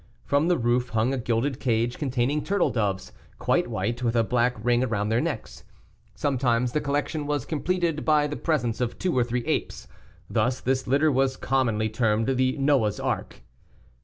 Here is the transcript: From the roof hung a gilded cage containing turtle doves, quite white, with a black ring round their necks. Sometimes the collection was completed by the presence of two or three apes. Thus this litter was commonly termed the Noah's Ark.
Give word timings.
From 0.25 0.47
the 0.47 0.57
roof 0.57 0.89
hung 0.89 1.13
a 1.13 1.17
gilded 1.19 1.59
cage 1.59 1.99
containing 1.99 2.43
turtle 2.43 2.71
doves, 2.71 3.11
quite 3.37 3.67
white, 3.67 4.01
with 4.01 4.15
a 4.15 4.23
black 4.23 4.55
ring 4.65 4.81
round 4.81 5.11
their 5.11 5.21
necks. 5.21 5.63
Sometimes 6.15 6.71
the 6.71 6.81
collection 6.81 7.27
was 7.27 7.45
completed 7.45 8.03
by 8.03 8.25
the 8.25 8.35
presence 8.35 8.81
of 8.81 8.97
two 8.97 9.15
or 9.15 9.23
three 9.23 9.45
apes. 9.45 9.87
Thus 10.27 10.59
this 10.59 10.87
litter 10.87 11.11
was 11.11 11.37
commonly 11.37 11.87
termed 11.87 12.29
the 12.29 12.57
Noah's 12.57 12.99
Ark. 12.99 13.41